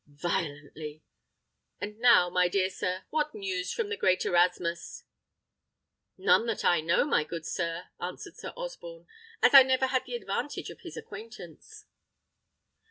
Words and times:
Violently. 0.07 1.03
And 1.79 1.99
now, 1.99 2.27
my 2.31 2.47
dear 2.47 2.71
sir, 2.71 3.03
what 3.11 3.35
news 3.35 3.71
from 3.71 3.89
the 3.89 3.95
great 3.97 4.25
Erasmus?" 4.25 5.03
"None 6.17 6.47
that 6.47 6.65
I 6.65 6.81
know, 6.81 7.05
my 7.05 7.23
good 7.23 7.45
sir," 7.45 7.89
answered 7.99 8.35
Sir 8.35 8.51
Osborne, 8.57 9.05
"as 9.43 9.53
I 9.53 9.61
never 9.61 9.85
had 9.85 10.05
the 10.07 10.15
advantage 10.15 10.71
of 10.71 10.79
his 10.81 10.97
acquaintance." 10.97 11.85